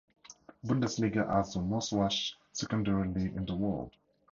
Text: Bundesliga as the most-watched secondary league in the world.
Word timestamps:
Bundesliga 0.65 1.29
as 1.29 1.53
the 1.53 1.61
most-watched 1.61 2.35
secondary 2.53 3.07
league 3.09 3.35
in 3.35 3.45
the 3.45 3.55
world. 3.55 3.91